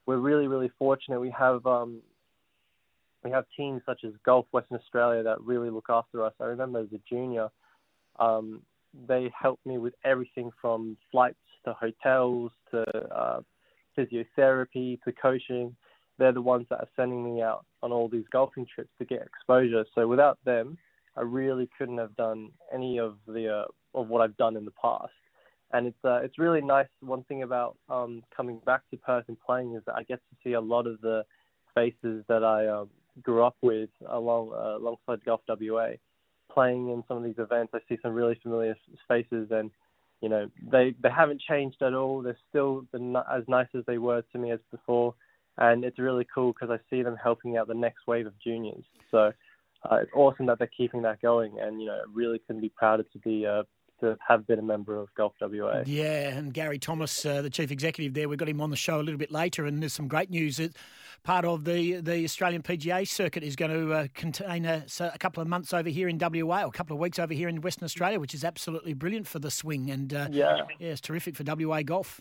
we're 0.05 0.19
really 0.19 0.49
really 0.49 0.71
fortunate. 0.79 1.19
We 1.19 1.31
have 1.31 1.65
um, 1.67 2.03
we 3.25 3.31
have 3.31 3.47
teams 3.57 3.83
such 3.87 4.05
as 4.05 4.13
Golf 4.25 4.47
Western 4.53 4.79
Australia 4.79 5.23
that 5.23 5.41
really 5.41 5.71
look 5.71 5.87
after 5.89 6.25
us. 6.25 6.35
I 6.41 6.45
remember 6.45 6.81
as 6.81 6.93
a 6.93 7.01
junior, 7.09 7.49
um, 8.19 8.63
they 9.09 9.33
helped 9.37 9.65
me 9.67 9.79
with 9.79 9.95
everything 10.05 10.51
from 10.61 10.97
flights 11.11 11.39
to 11.65 11.73
hotels 11.73 12.53
to 12.71 12.85
uh, 13.15 13.41
physiotherapy 13.97 15.01
to 15.03 15.13
coaching. 15.13 15.75
They're 16.19 16.33
the 16.33 16.43
ones 16.43 16.67
that 16.71 16.81
are 16.81 16.89
sending 16.95 17.25
me 17.25 17.43
out 17.43 17.65
on 17.83 17.91
all 17.91 18.09
these 18.09 18.25
golfing 18.31 18.67
trips 18.73 18.91
to 18.99 19.05
get 19.05 19.23
exposure. 19.23 19.85
So 19.95 20.07
without 20.07 20.39
them, 20.45 20.79
I 21.17 21.23
really 21.23 21.69
couldn't 21.79 21.99
have 21.99 22.15
done 22.17 22.51
any 22.73 22.99
of 22.99 23.17
the 23.27 23.63
uh, 23.63 23.99
of 23.99 24.09
what 24.09 24.21
I've 24.21 24.37
done 24.37 24.57
in 24.57 24.65
the 24.65 24.73
past. 24.73 25.13
And 25.73 25.87
it's 25.87 26.05
uh, 26.05 26.21
it's 26.23 26.39
really 26.39 26.61
nice. 26.61 26.87
One 27.01 27.25
thing 27.25 27.43
about 27.43 27.77
um, 27.89 28.23
coming 28.37 28.61
back 28.67 28.83
to 28.91 28.97
Perth 28.97 29.25
and 29.29 29.37
playing 29.45 29.75
is 29.75 29.83
that 29.87 29.97
I 29.97 30.03
get 30.03 30.19
to 30.19 30.37
see 30.45 30.53
a 30.53 30.61
lot 30.61 30.87
of 30.87 31.01
the 31.01 31.25
faces 31.75 32.25
that 32.29 32.45
I 32.45 32.69
um, 32.69 32.91
grew 33.23 33.45
up 33.45 33.57
with 33.63 33.91
along 34.09 34.53
uh, 34.53 34.77
alongside 34.77 35.25
Golf 35.25 35.41
WA, 35.49 35.91
playing 36.53 36.91
in 36.91 37.05
some 37.09 37.17
of 37.17 37.25
these 37.25 37.39
events. 37.39 37.73
I 37.75 37.79
see 37.89 37.99
some 38.03 38.13
really 38.13 38.39
familiar 38.43 38.77
faces, 39.09 39.49
and 39.51 39.71
you 40.21 40.29
know 40.29 40.51
they 40.71 40.95
they 41.03 41.11
haven't 41.11 41.41
changed 41.41 41.83
at 41.83 41.95
all. 41.95 42.23
They're 42.23 42.39
still 42.49 42.85
as 42.95 43.43
nice 43.49 43.69
as 43.75 43.85
they 43.87 43.99
were 43.99 44.23
to 44.33 44.39
me 44.39 44.51
as 44.51 44.61
before, 44.71 45.15
and 45.59 45.85
it's 45.85 45.99
really 45.99 46.27
cool 46.35 46.53
because 46.53 46.71
I 46.71 46.79
see 46.91 47.03
them 47.03 47.17
helping 47.23 47.57
out 47.57 47.69
the 47.69 47.75
next 47.75 48.07
wave 48.07 48.27
of 48.27 48.39
juniors. 48.41 48.85
So 49.11 49.33
uh, 49.91 49.97
it's 49.97 50.11
awesome 50.15 50.47
that 50.47 50.59
they're 50.59 50.71
keeping 50.77 51.03
that 51.03 51.21
going, 51.21 51.59
and 51.61 51.81
you 51.81 51.87
know 51.87 52.01
really 52.13 52.41
couldn't 52.41 52.63
be 52.63 52.71
prouder 52.71 53.05
to 53.05 53.19
be 53.19 53.47
uh, 53.47 53.63
to 54.05 54.19
have 54.27 54.47
been 54.47 54.59
a 54.59 54.63
member 54.63 54.99
of 54.99 55.13
Golf 55.15 55.35
WA. 55.41 55.83
Yeah, 55.87 56.29
and 56.29 56.53
Gary 56.53 56.79
Thomas, 56.79 57.25
uh, 57.25 57.43
the 57.43 57.51
chief 57.51 57.71
executive 57.71 58.15
there, 58.15 58.29
we've 58.29 58.39
got 58.39 58.49
him 58.49 58.61
on 58.61 58.71
the 58.71 58.77
show 58.77 59.01
a 59.01 59.03
little 59.03 59.19
bit 59.19 59.31
later, 59.31 59.67
and 59.67 59.83
there's 59.83 59.93
some 59.93 60.09
great 60.09 60.31
news 60.31 60.59
that 60.59 60.77
part 61.23 61.45
of 61.45 61.65
the 61.65 62.01
the 62.01 62.25
Australian 62.25 62.63
PGA 62.63 63.07
circuit 63.07 63.43
is 63.43 63.57
going 63.57 63.71
to 63.71 63.93
uh, 63.93 64.07
contain 64.15 64.65
a, 64.65 64.85
a, 65.01 65.19
couple 65.19 65.41
of 65.41 65.49
months 65.49 65.73
over 65.73 65.89
here 65.89 66.09
in 66.09 66.19
WA, 66.19 66.63
or 66.63 66.69
a 66.69 66.71
couple 66.71 66.95
of 66.95 67.01
weeks 67.01 67.19
over 67.19 67.35
here 67.35 67.49
in 67.49 67.61
Western 67.61 67.85
Australia, 67.85 68.21
which 68.21 68.35
is 68.35 68.45
absolutely 68.45 68.93
brilliant 68.93 69.27
for 69.27 69.39
the 69.39 69.51
swing, 69.51 69.91
and 69.91 70.15
uh, 70.15 70.29
yeah. 70.31 70.59
yeah, 70.79 70.89
it's 70.91 71.01
terrific 71.01 71.37
for 71.37 71.45
WA 71.45 71.83
golf. 71.83 72.21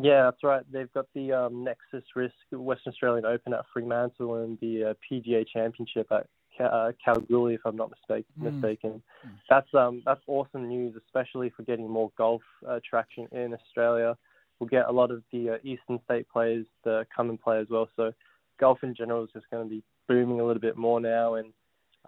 Yeah, 0.00 0.24
that's 0.24 0.42
right. 0.42 0.62
They've 0.72 0.92
got 0.92 1.06
the 1.14 1.32
um, 1.32 1.64
Nexus 1.64 2.04
Risk 2.16 2.34
Western 2.50 2.92
Australian 2.92 3.26
Open 3.26 3.52
at 3.52 3.64
Fremantle 3.72 4.36
and 4.36 4.58
the 4.60 4.84
uh, 4.84 4.94
PGA 5.10 5.44
Championship 5.46 6.06
at 6.10 6.26
uh, 6.60 6.92
Kalgoorlie, 7.04 7.54
if 7.54 7.60
I'm 7.64 7.76
not 7.76 7.90
mistake, 7.90 8.26
mm. 8.38 8.52
mistaken. 8.52 9.02
Mm. 9.26 9.30
That's 9.48 9.74
um 9.74 10.02
that's 10.04 10.22
awesome 10.26 10.68
news, 10.68 10.94
especially 11.06 11.50
for 11.56 11.62
getting 11.62 11.88
more 11.88 12.10
golf 12.16 12.42
uh, 12.68 12.80
traction 12.88 13.28
in 13.32 13.54
Australia. 13.54 14.16
We'll 14.58 14.68
get 14.68 14.86
a 14.88 14.92
lot 14.92 15.10
of 15.10 15.22
the 15.32 15.50
uh, 15.50 15.56
eastern 15.64 15.98
state 16.04 16.26
players 16.32 16.66
to 16.84 17.06
come 17.14 17.30
and 17.30 17.40
play 17.40 17.58
as 17.58 17.66
well. 17.68 17.88
So 17.96 18.12
golf 18.60 18.78
in 18.82 18.94
general 18.94 19.24
is 19.24 19.30
just 19.32 19.50
going 19.50 19.64
to 19.64 19.70
be 19.70 19.82
booming 20.08 20.40
a 20.40 20.44
little 20.44 20.60
bit 20.60 20.76
more 20.76 21.00
now, 21.00 21.34
and 21.34 21.52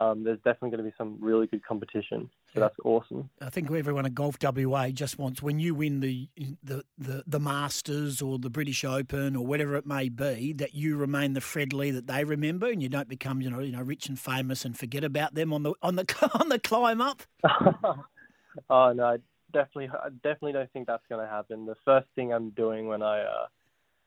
um, 0.01 0.25
there's 0.25 0.39
definitely 0.39 0.71
going 0.71 0.85
to 0.85 0.91
be 0.91 0.95
some 0.99 1.17
really 1.21 1.47
good 1.47 1.65
competition. 1.65 2.29
So 2.53 2.61
that's 2.61 2.75
awesome. 2.85 3.31
I 3.41 3.49
think 3.51 3.71
everyone 3.71 4.07
at 4.07 4.15
Golf 4.15 4.37
WA 4.43 4.89
just 4.89 5.19
wants 5.19 5.41
when 5.41 5.61
you 5.61 5.75
win 5.75 6.01
the, 6.01 6.29
the 6.63 6.85
the 6.99 7.23
the 7.27 7.41
Masters 7.41 8.21
or 8.21 8.39
the 8.39 8.51
British 8.51 8.85
Open 8.85 9.37
or 9.37 9.47
whatever 9.47 9.77
it 9.77 9.87
may 9.87 10.09
be 10.09 10.53
that 10.55 10.75
you 10.75 10.97
remain 10.97 11.35
the 11.35 11.41
Fred 11.41 11.73
Lee 11.73 11.93
that 11.93 12.07
they 12.07 12.25
remember 12.25 12.69
and 12.69 12.83
you 12.83 12.89
don't 12.89 13.09
become 13.09 13.41
you 13.41 13.51
know 13.51 13.61
you 13.61 13.73
know 13.73 13.83
rich 13.83 14.09
and 14.09 14.19
famous 14.19 14.65
and 14.65 14.77
forget 14.77 15.05
about 15.05 15.35
them 15.35 15.53
on 15.53 15.63
the 15.63 15.75
on 15.83 15.97
the 15.97 16.31
on 16.41 16.49
the 16.49 16.59
climb 16.59 17.01
up. 17.01 17.23
oh 18.71 18.93
no, 18.93 19.05
I 19.05 19.19
definitely 19.53 19.91
I 19.91 20.09
definitely 20.09 20.53
don't 20.53 20.73
think 20.73 20.89
that's 20.89 21.07
going 21.09 21.25
to 21.25 21.31
happen. 21.31 21.67
The 21.67 21.77
first 21.85 22.09
thing 22.17 22.33
I'm 22.33 22.51
doing 22.51 22.89
when 22.89 23.03
I 23.03 23.21
uh, 23.21 23.47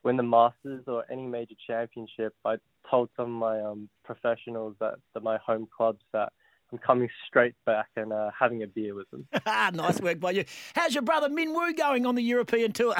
win 0.08 0.16
the 0.16 0.22
Masters 0.22 0.84
or 0.86 1.04
any 1.12 1.26
major 1.26 1.54
championship, 1.66 2.34
I 2.42 2.56
told 2.90 3.10
some 3.14 3.26
of 3.26 3.40
my 3.40 3.60
um, 3.60 3.90
professionals 4.04 4.74
that, 4.80 4.94
that 5.12 5.22
my 5.22 5.36
home 5.44 5.68
clubs 5.76 6.00
that 6.14 6.32
I'm 6.72 6.78
coming 6.78 7.10
straight 7.26 7.54
back 7.66 7.88
and 7.94 8.10
uh, 8.10 8.30
having 8.38 8.62
a 8.62 8.66
beer 8.66 8.94
with 8.94 9.06
them. 9.10 9.26
nice 9.46 10.00
work 10.00 10.18
by 10.18 10.30
you. 10.30 10.46
How's 10.74 10.94
your 10.94 11.02
brother 11.02 11.28
Min 11.28 11.52
Woo 11.52 11.74
going 11.74 12.06
on 12.06 12.14
the 12.14 12.22
European 12.22 12.72
tour? 12.72 12.94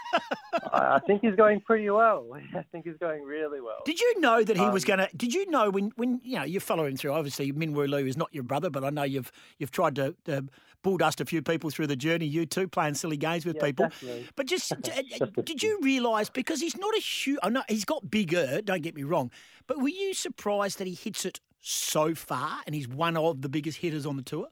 I 0.72 0.98
think 1.06 1.20
he's 1.20 1.34
going 1.34 1.60
pretty 1.60 1.90
well. 1.90 2.26
I 2.54 2.62
think 2.72 2.86
he's 2.86 2.96
going 2.98 3.24
really 3.24 3.60
well. 3.60 3.82
Did 3.84 4.00
you 4.00 4.20
know 4.20 4.42
that 4.42 4.56
he 4.56 4.64
um, 4.64 4.72
was 4.72 4.86
going 4.86 5.00
to? 5.00 5.08
Did 5.14 5.34
you 5.34 5.50
know 5.50 5.68
when 5.68 5.92
when 5.96 6.20
you 6.24 6.36
know 6.36 6.44
you 6.44 6.60
follow 6.60 6.86
him 6.86 6.96
through? 6.96 7.12
Obviously, 7.12 7.52
Min 7.52 7.74
Woo 7.74 7.86
Lee 7.86 8.08
is 8.08 8.16
not 8.16 8.32
your 8.32 8.42
brother, 8.42 8.70
but 8.70 8.84
I 8.84 8.90
know 8.90 9.02
you've 9.02 9.30
you've 9.58 9.70
tried 9.70 9.96
to. 9.96 10.14
to 10.24 10.46
bulldust 10.84 11.20
a 11.20 11.24
few 11.24 11.42
people 11.42 11.70
through 11.70 11.86
the 11.86 11.96
journey. 11.96 12.26
You 12.26 12.46
too, 12.46 12.68
playing 12.68 12.94
silly 12.94 13.16
games 13.16 13.44
with 13.44 13.56
yeah, 13.56 13.64
people. 13.64 13.86
Definitely. 13.86 14.28
But 14.36 14.46
just 14.46 14.72
did 15.44 15.62
you 15.62 15.78
realise 15.82 16.30
because 16.30 16.60
he's 16.60 16.76
not 16.76 16.94
a 16.96 17.00
huge? 17.00 17.38
I 17.42 17.50
know 17.50 17.62
he's 17.68 17.84
got 17.84 18.10
bigger. 18.10 18.60
Don't 18.62 18.82
get 18.82 18.94
me 18.94 19.02
wrong, 19.02 19.30
but 19.66 19.80
were 19.80 19.88
you 19.88 20.14
surprised 20.14 20.78
that 20.78 20.86
he 20.86 20.94
hits 20.94 21.24
it 21.24 21.40
so 21.60 22.14
far 22.14 22.60
and 22.66 22.74
he's 22.74 22.88
one 22.88 23.16
of 23.16 23.42
the 23.42 23.48
biggest 23.48 23.78
hitters 23.78 24.06
on 24.06 24.16
the 24.16 24.22
tour? 24.22 24.48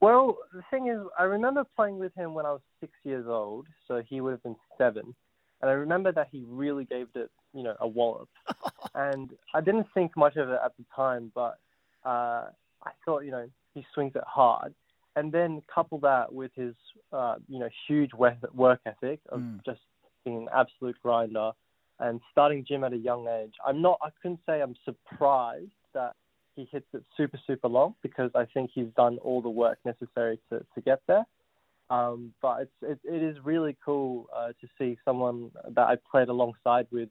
Well, 0.00 0.38
the 0.54 0.62
thing 0.70 0.88
is, 0.88 0.98
I 1.18 1.24
remember 1.24 1.64
playing 1.76 1.98
with 1.98 2.14
him 2.14 2.32
when 2.32 2.46
I 2.46 2.52
was 2.52 2.62
six 2.80 2.92
years 3.04 3.26
old, 3.28 3.66
so 3.86 4.02
he 4.08 4.20
would 4.20 4.32
have 4.32 4.42
been 4.42 4.56
seven. 4.78 5.14
And 5.60 5.70
I 5.70 5.74
remember 5.74 6.10
that 6.12 6.28
he 6.32 6.44
really 6.48 6.86
gave 6.86 7.08
it, 7.14 7.30
you 7.52 7.62
know, 7.62 7.76
a 7.80 7.86
wallop. 7.86 8.30
and 8.94 9.30
I 9.52 9.60
didn't 9.60 9.86
think 9.92 10.16
much 10.16 10.36
of 10.36 10.48
it 10.48 10.58
at 10.64 10.72
the 10.78 10.84
time, 10.96 11.30
but 11.34 11.58
uh, 12.06 12.46
I 12.82 12.90
thought, 13.04 13.24
you 13.24 13.30
know, 13.30 13.46
he 13.74 13.84
swings 13.94 14.12
it 14.14 14.24
hard. 14.26 14.74
And 15.16 15.32
then 15.32 15.62
couple 15.72 15.98
that 16.00 16.32
with 16.32 16.52
his, 16.54 16.74
uh, 17.12 17.36
you 17.48 17.58
know, 17.58 17.68
huge 17.88 18.10
work 18.14 18.80
ethic 18.86 19.20
of 19.28 19.40
mm. 19.40 19.64
just 19.64 19.80
being 20.24 20.42
an 20.42 20.48
absolute 20.54 20.96
grinder 21.02 21.52
and 21.98 22.20
starting 22.30 22.64
gym 22.66 22.84
at 22.84 22.92
a 22.92 22.96
young 22.96 23.28
age. 23.28 23.52
I'm 23.66 23.82
not. 23.82 23.98
I 24.02 24.08
couldn't 24.22 24.40
say 24.46 24.60
I'm 24.60 24.76
surprised 24.84 25.70
that 25.94 26.14
he 26.56 26.68
hits 26.70 26.86
it 26.94 27.02
super 27.16 27.38
super 27.46 27.68
long 27.68 27.94
because 28.02 28.30
I 28.34 28.46
think 28.46 28.70
he's 28.74 28.88
done 28.96 29.18
all 29.18 29.42
the 29.42 29.50
work 29.50 29.78
necessary 29.84 30.38
to 30.50 30.64
to 30.74 30.80
get 30.80 31.00
there. 31.06 31.24
Um, 31.90 32.32
but 32.40 32.62
it's 32.62 32.72
it, 32.82 32.98
it 33.04 33.22
is 33.22 33.36
really 33.44 33.76
cool 33.84 34.28
uh, 34.34 34.48
to 34.48 34.68
see 34.78 34.96
someone 35.04 35.50
that 35.68 35.86
I 35.86 35.96
played 36.10 36.28
alongside 36.28 36.86
with 36.90 37.08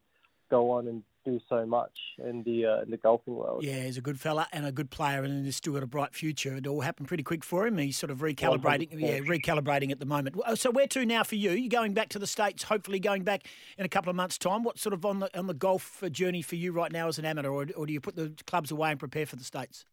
go 0.49 0.71
on 0.71 0.87
and 0.87 1.03
do 1.25 1.39
so 1.49 1.65
much 1.65 1.91
in 2.17 2.43
the 2.43 2.65
uh, 2.65 2.81
in 2.81 2.91
the 2.91 2.97
golfing 2.97 3.35
world. 3.35 3.63
Yeah, 3.63 3.83
he's 3.83 3.97
a 3.97 4.01
good 4.01 4.19
fella 4.19 4.47
and 4.51 4.65
a 4.65 4.71
good 4.71 4.89
player, 4.89 5.23
and 5.23 5.45
he's 5.45 5.55
still 5.55 5.73
got 5.73 5.83
a 5.83 5.87
bright 5.87 6.13
future. 6.13 6.55
It 6.55 6.67
all 6.67 6.81
happened 6.81 7.07
pretty 7.07 7.23
quick 7.23 7.43
for 7.43 7.67
him. 7.67 7.77
He's 7.77 7.97
sort 7.97 8.11
of 8.11 8.19
recalibrating, 8.19 8.93
100%. 8.93 8.99
yeah, 8.99 9.19
recalibrating 9.19 9.91
at 9.91 9.99
the 9.99 10.05
moment. 10.05 10.37
So 10.55 10.71
where 10.71 10.87
to 10.87 11.05
now 11.05 11.23
for 11.23 11.35
you? 11.35 11.51
You're 11.51 11.69
going 11.69 11.93
back 11.93 12.09
to 12.09 12.19
the 12.19 12.27
states, 12.27 12.63
hopefully 12.63 12.99
going 12.99 13.23
back 13.23 13.47
in 13.77 13.85
a 13.85 13.89
couple 13.89 14.09
of 14.09 14.15
months' 14.15 14.37
time. 14.37 14.63
What's 14.63 14.81
sort 14.81 14.93
of 14.93 15.05
on 15.05 15.19
the 15.19 15.37
on 15.37 15.47
the 15.47 15.53
golf 15.53 16.03
journey 16.11 16.41
for 16.41 16.55
you 16.55 16.71
right 16.71 16.91
now 16.91 17.07
as 17.07 17.19
an 17.19 17.25
amateur, 17.25 17.49
or, 17.49 17.67
or 17.75 17.85
do 17.85 17.93
you 17.93 18.01
put 18.01 18.15
the 18.15 18.33
clubs 18.47 18.71
away 18.71 18.91
and 18.91 18.99
prepare 18.99 19.25
for 19.25 19.35
the 19.35 19.43
states? 19.43 19.85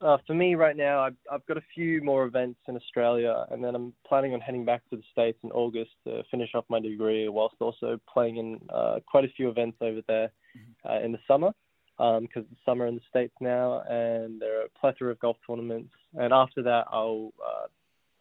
Uh, 0.00 0.16
for 0.26 0.32
me 0.32 0.54
right 0.54 0.76
now, 0.76 1.00
I've, 1.00 1.16
I've 1.30 1.44
got 1.44 1.58
a 1.58 1.62
few 1.74 2.02
more 2.02 2.24
events 2.24 2.58
in 2.68 2.74
Australia, 2.74 3.44
and 3.50 3.62
then 3.62 3.74
I'm 3.74 3.92
planning 4.06 4.32
on 4.32 4.40
heading 4.40 4.64
back 4.64 4.82
to 4.88 4.96
the 4.96 5.02
States 5.12 5.38
in 5.42 5.50
August 5.50 5.90
to 6.06 6.22
finish 6.30 6.50
off 6.54 6.64
my 6.70 6.80
degree, 6.80 7.28
whilst 7.28 7.56
also 7.60 8.00
playing 8.12 8.38
in 8.38 8.60
uh, 8.72 9.00
quite 9.06 9.24
a 9.24 9.32
few 9.36 9.50
events 9.50 9.76
over 9.82 10.00
there 10.08 10.32
mm-hmm. 10.56 10.88
uh, 10.90 11.04
in 11.04 11.12
the 11.12 11.18
summer, 11.28 11.52
because 11.98 12.44
um, 12.44 12.46
it's 12.50 12.64
summer 12.64 12.86
in 12.86 12.94
the 12.94 13.02
States 13.10 13.34
now, 13.42 13.82
and 13.90 14.40
there 14.40 14.60
are 14.60 14.64
a 14.64 14.78
plethora 14.80 15.12
of 15.12 15.20
golf 15.20 15.36
tournaments. 15.46 15.92
And 16.14 16.32
after 16.32 16.62
that, 16.62 16.86
I'll 16.90 17.32
uh, 17.46 17.66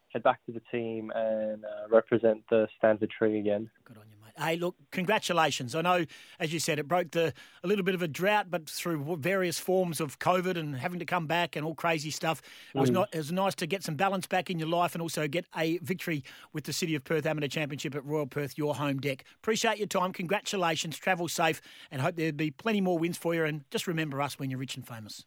head 0.09 0.23
back 0.23 0.45
to 0.47 0.51
the 0.51 0.61
team 0.69 1.13
and 1.15 1.63
uh, 1.63 1.87
represent 1.89 2.43
the 2.49 2.67
Stanford 2.77 3.11
Tree 3.17 3.39
again. 3.39 3.69
Good 3.85 3.97
on 3.97 4.03
you. 4.11 4.18
Hey, 4.39 4.55
look, 4.55 4.75
congratulations. 4.91 5.75
I 5.75 5.81
know, 5.81 6.05
as 6.39 6.53
you 6.53 6.59
said, 6.59 6.79
it 6.79 6.87
broke 6.87 7.11
the 7.11 7.33
a 7.63 7.67
little 7.67 7.83
bit 7.83 7.93
of 7.93 8.01
a 8.01 8.07
drought, 8.07 8.47
but 8.49 8.69
through 8.69 9.17
various 9.17 9.59
forms 9.59 9.99
of 9.99 10.19
COVID 10.19 10.57
and 10.57 10.75
having 10.75 10.99
to 10.99 11.05
come 11.05 11.27
back 11.27 11.55
and 11.55 11.65
all 11.65 11.75
crazy 11.75 12.09
stuff, 12.09 12.41
it 12.73 12.79
was, 12.79 12.89
mm. 12.89 12.93
not, 12.93 13.09
it 13.13 13.17
was 13.17 13.31
nice 13.31 13.55
to 13.55 13.67
get 13.67 13.83
some 13.83 13.95
balance 13.95 14.27
back 14.27 14.49
in 14.49 14.57
your 14.57 14.69
life 14.69 14.95
and 14.95 15.01
also 15.01 15.27
get 15.27 15.45
a 15.57 15.77
victory 15.79 16.23
with 16.53 16.63
the 16.63 16.73
City 16.73 16.95
of 16.95 17.03
Perth 17.03 17.25
Amateur 17.25 17.47
Championship 17.47 17.95
at 17.95 18.05
Royal 18.05 18.27
Perth, 18.27 18.57
your 18.57 18.75
home 18.75 18.99
deck. 18.99 19.25
Appreciate 19.41 19.77
your 19.77 19.87
time. 19.87 20.13
Congratulations. 20.13 20.97
Travel 20.97 21.27
safe 21.27 21.61
and 21.91 22.01
hope 22.01 22.15
there'll 22.15 22.31
be 22.31 22.51
plenty 22.51 22.79
more 22.79 22.97
wins 22.97 23.17
for 23.17 23.35
you. 23.35 23.43
And 23.43 23.69
just 23.71 23.87
remember 23.87 24.21
us 24.21 24.39
when 24.39 24.49
you're 24.49 24.59
rich 24.59 24.75
and 24.75 24.87
famous. 24.87 25.25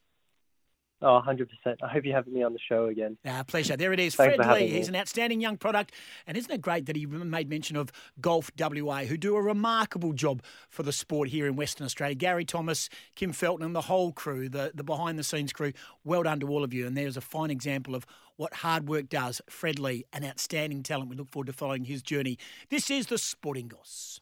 Oh, 1.03 1.21
100%. 1.21 1.47
I 1.83 1.87
hope 1.89 2.05
you 2.05 2.13
have 2.13 2.27
me 2.27 2.43
on 2.43 2.53
the 2.53 2.59
show 2.59 2.85
again. 2.85 3.17
Ah, 3.25 3.43
pleasure. 3.45 3.75
There 3.75 3.91
it 3.91 3.99
is. 3.99 4.15
Fred 4.15 4.39
Lee. 4.39 4.69
He's 4.69 4.87
an 4.87 4.95
outstanding 4.95 5.41
young 5.41 5.57
product. 5.57 5.91
And 6.25 6.37
isn't 6.37 6.51
it 6.51 6.61
great 6.61 6.85
that 6.85 6.95
he 6.95 7.05
made 7.05 7.49
mention 7.49 7.75
of 7.75 7.91
Golf 8.21 8.51
WA, 8.57 8.99
who 8.99 9.17
do 9.17 9.35
a 9.35 9.41
remarkable 9.41 10.13
job 10.13 10.41
for 10.69 10.83
the 10.83 10.93
sport 10.93 11.27
here 11.27 11.45
in 11.45 11.57
Western 11.57 11.83
Australia? 11.83 12.15
Gary 12.15 12.45
Thomas, 12.45 12.87
Kim 13.15 13.33
Felton, 13.33 13.65
and 13.65 13.75
the 13.75 13.81
whole 13.81 14.13
crew, 14.13 14.47
the, 14.47 14.71
the 14.73 14.83
behind 14.83 15.19
the 15.19 15.23
scenes 15.23 15.51
crew. 15.51 15.73
Well 16.05 16.23
done 16.23 16.39
to 16.39 16.47
all 16.47 16.63
of 16.63 16.73
you. 16.73 16.87
And 16.87 16.95
there's 16.95 17.17
a 17.17 17.21
fine 17.21 17.51
example 17.51 17.95
of 17.95 18.05
what 18.37 18.53
hard 18.55 18.87
work 18.87 19.09
does. 19.09 19.41
Fred 19.49 19.79
Lee, 19.79 20.05
an 20.13 20.23
outstanding 20.23 20.83
talent. 20.83 21.09
We 21.09 21.17
look 21.17 21.31
forward 21.31 21.47
to 21.47 21.53
following 21.53 21.83
his 21.83 22.01
journey. 22.01 22.37
This 22.69 22.89
is 22.89 23.07
the 23.07 23.17
Sporting 23.17 23.67
Goss. 23.67 24.21